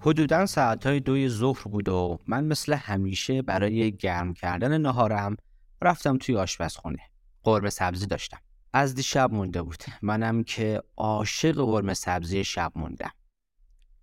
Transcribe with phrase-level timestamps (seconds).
[0.00, 5.36] حدودا ساعتهای دوی ظهر بود و من مثل همیشه برای گرم کردن نهارم
[5.82, 7.02] رفتم توی آشپزخونه.
[7.42, 8.38] قرمه سبزی داشتم.
[8.72, 9.84] از دیشب مونده بود.
[10.02, 13.10] منم که عاشق قرمه سبزی شب موندم.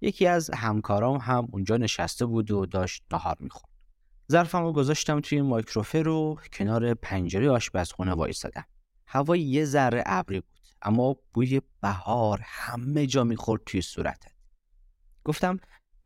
[0.02, 3.70] یکی از همکارام هم اونجا نشسته بود و داشت نهار می‌خورد
[4.32, 8.66] ظرفم رو گذاشتم توی مایکروفر رو کنار پنجره آشپزخونه وایسادم
[9.08, 14.32] هوا یه ذره ابری بود اما بوی بهار همه جا می‌خورد توی صورتت.
[15.24, 15.60] گفتم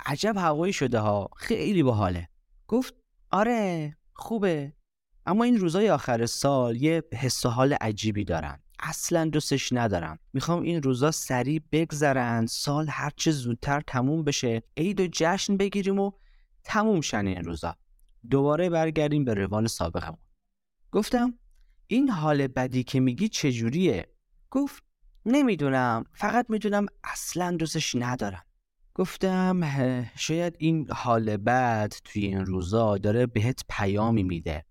[0.06, 2.30] عجب هوایی شده ها خیلی باحاله.
[2.68, 2.94] گفت
[3.32, 4.74] آره خوبه.
[5.26, 10.20] اما این روزای آخر سال یه حس و حال عجیبی دارم اصلا دوستش ندارم.
[10.34, 12.46] می‌خوام این روزا سریع بگذرن.
[12.46, 14.64] سال هرچه زودتر تموم بشه.
[14.78, 16.12] عید و جشن بگیریم و
[16.64, 17.76] تموم شن این روزا.
[18.30, 20.18] دوباره برگردیم به روال سابقمون.
[20.92, 21.34] گفتم
[21.88, 24.08] این حال بدی که میگی چجوریه؟
[24.52, 24.84] گفت
[25.26, 26.04] نمی‌دونم.
[26.14, 28.44] فقط می‌دونم اصلا دوستش ندارم.
[29.00, 29.62] گفتم
[30.16, 34.66] شاید این حال بد توی این روزا داره بهت پیامی میده.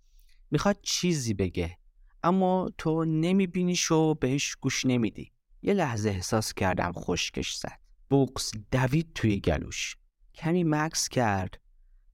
[0.51, 1.79] می‌خواد چیزی بگه
[2.23, 5.33] اما تو نمیبینیش و بهش گوش نمیدی.
[5.63, 7.79] یه لحظه احساس کردم خشکش زد.
[8.11, 9.97] بوکس دوید توی گلوش.
[10.35, 11.61] کمی مکس کرد.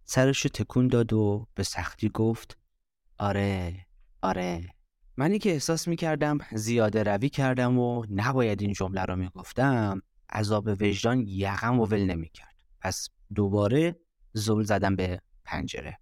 [0.05, 2.59] سرشو تکون داد و به سختی گفت
[3.19, 3.87] آره
[4.23, 4.69] آره.
[5.17, 11.25] منی که احساس می‌کردم زیاده روی کردم و نباید این جمله رو می‌گفتم عذاب وجدان
[11.27, 12.55] یقم و ول نمی‌کرد.
[12.81, 13.97] پس دوباره
[14.33, 15.99] زل زدم به پنجره.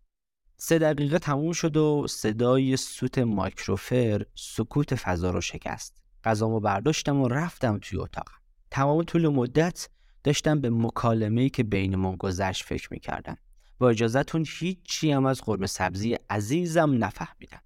[0.56, 6.02] سه دقیقه تموم شد و صدای سوت مایکروفر سکوت فضا رو شکست.
[6.24, 8.28] غذامو برداشتم و رفتم توی اتاق.
[8.70, 9.88] تمام طول مدت
[10.24, 13.36] داشتم به مکالمه‌ای که بینمون گذشت فکر می‌کردم.
[13.78, 17.60] با اجازهتون هیچی هم از قرمه سبزی عزیزم نفهمیدم.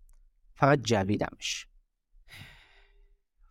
[0.55, 1.67] فقط جویدمش.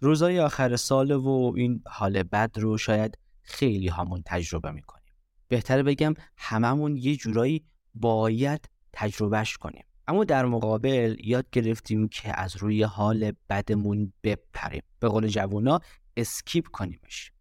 [0.05, 5.13] روزای آخر سال و این حال بد رو شاید خیلی همون تجربه می‌کنیم.
[5.47, 9.85] بهتره بگم هممون یه جورایی باید تجربهش کنیم.
[10.07, 14.81] اما در مقابل یاد گرفتیم که از روی حال بدمون بپریم.
[14.99, 15.79] به قول جوونا
[16.17, 17.31] اسکیپ کنیمش.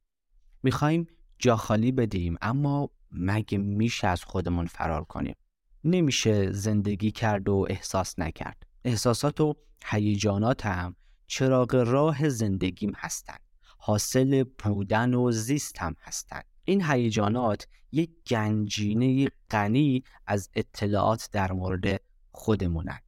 [0.62, 1.06] می‌خوایم
[1.38, 5.34] جا خالی بدیم اما مگه میشه از خودمون فرار کنیم؟
[5.84, 8.62] نمیشه زندگی کرد و احساس نکرد.
[8.84, 9.54] احساسات و
[9.84, 13.40] هیجانات هم چراغ راه زندگیم هستند.
[13.78, 16.44] حاصل بودن و زیستم هستند.
[16.64, 22.00] این هیجانات یک گنجینه غنی از اطلاعات در مورد
[22.32, 22.98] خودمونن.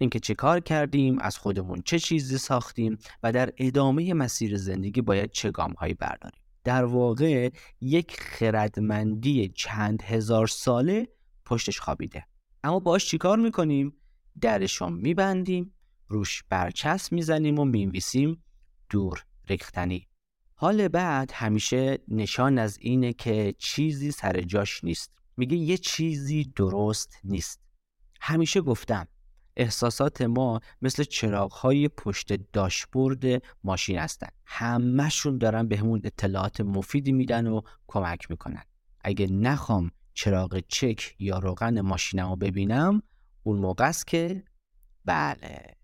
[0.00, 5.30] اینکه چه کار کردیم از خودمون چه چیزی ساختیم و در ادامه مسیر زندگی باید
[5.30, 6.40] چه گام هایی برداریم.
[6.64, 11.08] در واقع یک خردمندی چند هزار ساله
[11.44, 12.26] پشتش خوابیده.
[12.64, 13.96] اما باش چیکار می‌کنیم؟
[14.40, 15.75] درشون میبندیم.
[16.08, 18.44] روش برچسب می‌زنیم و می‌نویسیم
[18.90, 20.08] دور ریختنی.
[20.54, 25.12] حال بعد همیشه نشان از اینه که چیزی سر جاش نیست.
[25.36, 27.60] میگه یه چیزی درست نیست.
[28.20, 29.08] همیشه گفتم
[29.56, 34.28] احساسات ما مثل چراغهای پشت داشبورد ماشین هستن.
[34.46, 38.62] همهشون دارن به همون اطلاعات مفیدی میدن و کمک می‌کنن.
[39.00, 43.02] اگه نخوام چراغ چک یا روغن ماشینم رو ببینم
[43.42, 44.44] اون موقع است که
[45.04, 45.76] بله.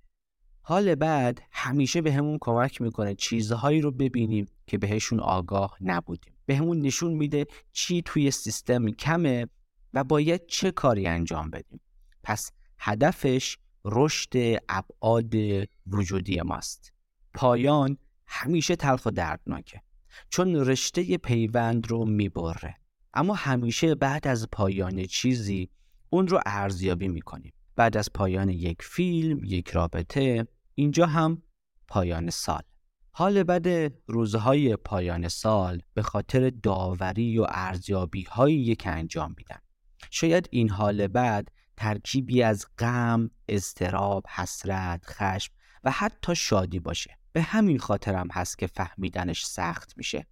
[0.65, 6.35] حال بعد همیشه به همون کمک می‌کنه چیزهایی رو ببینیم که بهشون آگاه نبودیم.
[6.47, 9.47] به همون نشون میده چی توی سیستم کمه
[9.95, 11.81] و باید چه کاری انجام بدیم.
[12.23, 15.35] پس هدفش رشد ابعاد
[15.87, 16.93] وجودی ماست.
[17.35, 19.83] پایان همیشه تلخ و دردناکه.
[20.31, 22.77] چون رشته پیوند رو می‌بره.
[23.15, 25.71] اما همیشه بعد از پایان چیزی
[26.11, 27.53] اون رو ارزیابی می‌کنیم.
[27.77, 31.43] بعد از پایان یک فیلم، یک رابطه، اینجا هم
[31.89, 32.63] پایان سال.
[33.11, 39.59] حال بد روزهای پایان سال به خاطر داوری و ارزیابی هایی که انجام میدن.
[40.11, 45.53] شاید این حال بد ترکیبی از غم، اضطراب، حسرت، خشم
[45.85, 47.19] و حتی شادی باشه.
[47.33, 50.27] به همین خاطرم هست که فهمیدنش سخت میشه.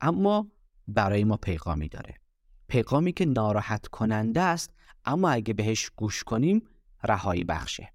[0.00, 0.46] اما
[0.88, 2.14] برای ما پیغامی داره.
[2.68, 4.70] پیغامی که ناراحت کننده است
[5.04, 6.62] اما اگه بهش گوش کنیم
[7.04, 7.92] رهایی بخشه.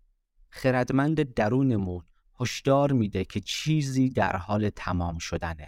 [0.49, 2.03] خردمند درونمون
[2.39, 5.67] هشدار میده که چیزی در حال تمام شدنه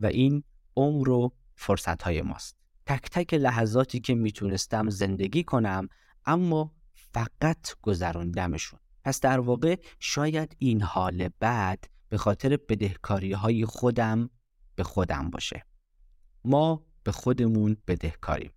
[0.00, 0.44] و این
[0.76, 2.56] عمر و فرصتهای ماست.
[2.86, 5.88] تک تک لحظاتی که می‌تونستم زندگی کنم
[6.26, 14.30] اما فقط گذروندمشون پس در واقع شاید این حال بعد به خاطر بدهکاری های خودم
[14.74, 15.64] به خودم باشه.
[16.44, 18.50] ما به خودمون بدهکاریم.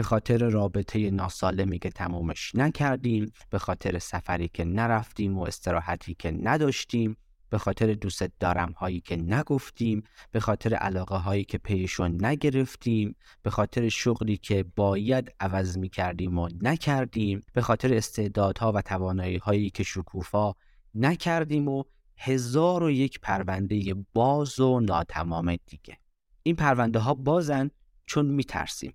[0.00, 6.30] به خاطر رابطه ناسالمی که تمومش نکردیم به خاطر سفری که نرفتیم و استراحتی که
[6.30, 7.16] نداشتیم
[7.50, 10.02] به خاطر دوست دارم هایی که نگفتیم
[10.32, 16.38] به خاطر علاقه هایی که پیشون نگرفتیم به خاطر شغلی که باید عوض می کردیم
[16.38, 20.54] و نکردیم به خاطر استعدادها و توانایی هایی که شکوفا
[20.94, 21.84] نکردیم و
[22.16, 25.98] هزار و یک پرونده باز و ناتمام دیگه.
[26.42, 27.70] این پرونده ها بازن
[28.06, 28.92] چون میترسیم.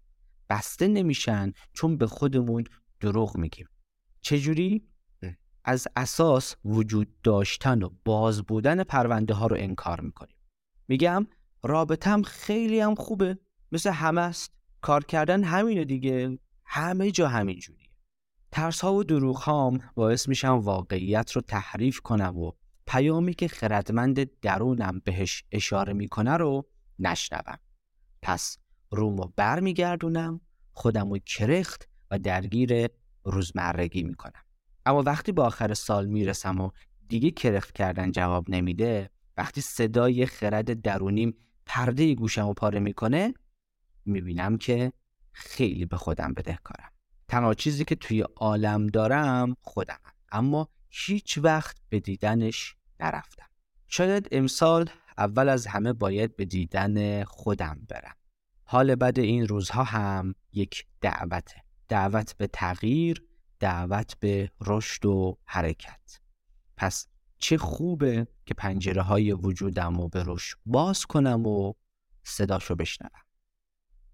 [0.49, 2.63] بسته نمیشن چون به خودمون
[2.99, 3.67] دروغ میگیم.
[4.21, 4.87] چجوری؟
[5.67, 10.37] از اساس وجود داشتن و باز بودن پرونده ها رو انکار می‌کنیم.
[10.87, 11.27] میگم
[11.63, 13.37] رابطم خیلی هم خوبه.
[13.71, 14.51] مثل همه است.
[14.81, 16.39] کار کردن همینه دیگه.
[16.65, 17.89] همه جا همین جوریه.
[18.51, 22.51] ترس ها و دروغ هام باعث میشن واقعیت رو تحریف کنم و
[22.87, 26.69] پیامی که خردمند درونم بهش اشاره می‌کنه رو
[26.99, 27.59] نشنوم.
[28.21, 28.57] پس
[28.91, 30.41] رومو برمیگردونم
[30.71, 32.87] خودم رو کرخت و درگیر
[33.23, 34.43] روزمرگی می‌کنم.
[34.85, 36.69] اما وقتی به آخر سال می‌رسم و
[37.07, 41.35] دیگه کرخت کردن جواب نمیده وقتی صدای خرد درونیم
[41.65, 43.33] پرده گوشم و پاره می‌کنه
[44.05, 44.91] می‌بینم که
[45.31, 46.91] خیلی به خودم بدهکارم.
[47.27, 49.99] تنها چیزی که توی عالم دارم خودم
[50.31, 53.45] اما هیچ وقت به دیدنش نرفتم.
[53.87, 58.15] شاید امسال اول از همه باید به دیدن خودم برم.
[58.65, 61.55] حال بد این روزها هم یک دعوته.
[61.87, 63.23] دعوت به تغییر
[63.59, 66.19] دعوت به رشد و حرکت.
[66.77, 67.07] پس
[67.37, 71.73] چه خوبه که پنجره های وجودم رو به رشد باز کنم و
[72.23, 73.21] صداشو بشنوم.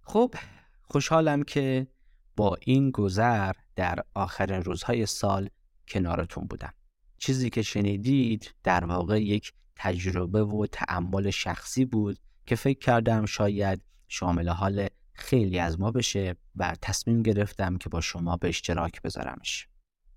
[0.04, 0.36] خب
[0.84, 1.88] خوشحالم که
[2.36, 5.50] با این گذر در آخرین روزهای سال
[5.88, 6.74] کنارتون بودم.
[7.18, 13.82] چیزی که شنیدید در واقع یک تجربه و تعمل شخصی بود که فکر کردم شاید
[14.12, 19.68] شامل حال خیلی از ما بشه و تصمیم گرفتم که با شما به اشتراک بذارمش.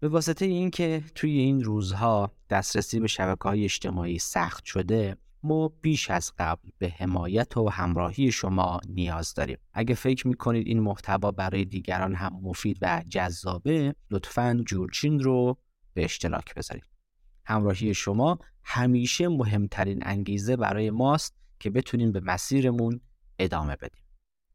[0.00, 6.10] به واسطه اینکه توی این روزها دسترسی به شبکه های اجتماعی سخت شده ما بیش
[6.10, 9.58] از قبل به حمایت و همراهی شما نیاز داریم.
[9.72, 15.58] اگه فکر می‌کنید این محتوا برای دیگران هم مفید و جذابه لطفا جورچین رو
[15.94, 16.84] به اشتراک بذارید.
[17.46, 23.00] همراهی شما همیشه مهمترین انگیزه برای ماست که بتونیم به مسیرمون
[23.38, 24.04] ادامه بدیم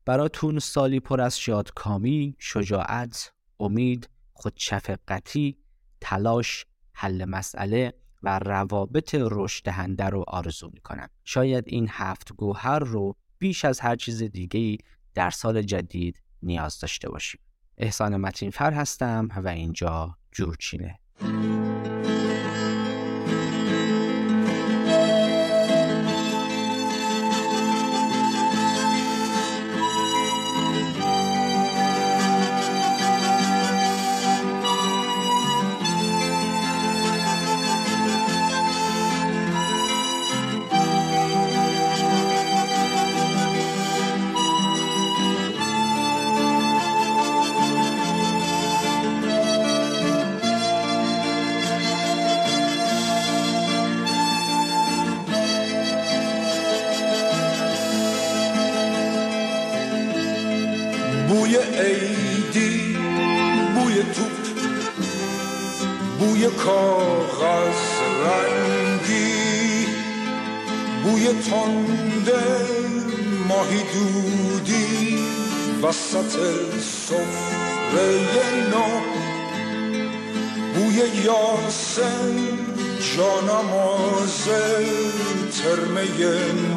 [0.06, 5.58] براتون سالی پر از شادکامی، شجاعت، امید، خودشفقتی،
[6.02, 7.94] تلاش، حل مسئله
[8.24, 11.10] و روابط رشد دهنده رو آرزو می‌کنم.
[11.24, 14.78] شاید این هفت گوهر رو بیش از هر چیز دیگه
[15.14, 17.42] در سال جدید نیاز داشته باشیم.
[17.78, 21.00] احسان متین فر هستم و اینجا جورچینه.
[75.84, 76.38] وسط
[76.80, 78.00] صفره
[78.72, 78.88] نو.
[80.74, 82.36] بوی یاسم
[83.18, 84.48] جانماز
[85.58, 86.08] ترمه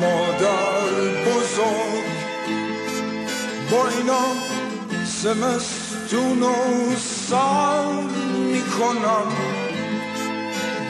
[0.00, 0.90] مادر
[1.24, 2.06] بزرگ.
[3.70, 4.24] با اینا
[5.04, 6.54] زمستون و
[7.30, 7.92] سر
[8.52, 9.61] می‌کنم.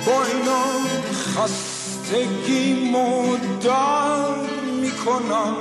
[0.06, 0.64] با اینا
[1.14, 4.34] خستگی مدر
[4.80, 5.56] می‌کنم.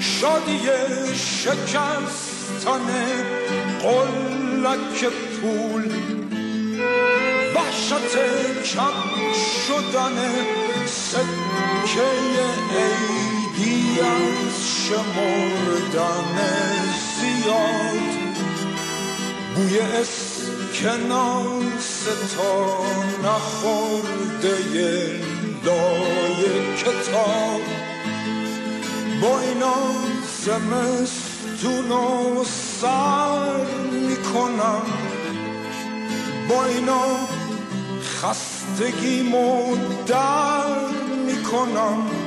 [0.00, 0.60] شادی
[1.14, 2.86] شکستن
[3.82, 5.00] قلک
[5.40, 5.90] پول
[7.54, 8.16] وحشت
[8.74, 8.98] کم
[9.66, 10.16] شدن
[10.86, 12.10] سکه
[12.76, 14.56] عیدی از
[14.88, 16.26] شمردن.
[16.36, 16.65] زیاد
[19.56, 21.44] بوی اسکناس
[22.36, 22.54] تا
[23.24, 24.56] نخورده
[25.64, 26.42] لای
[26.76, 27.60] کتاب.
[29.22, 29.76] با اینا
[30.44, 32.44] زمستون و
[32.80, 34.82] سر می‌کنم.
[36.48, 37.04] با اینا
[38.02, 39.22] خستگی
[40.06, 40.88] در
[41.26, 42.25] می‌کنم.